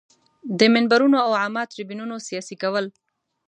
د 0.59 0.61
منبرونو 0.73 1.17
او 1.25 1.31
عامه 1.41 1.63
تریبیونونو 1.71 2.15
سیاسي 2.27 2.55
کول. 2.61 2.85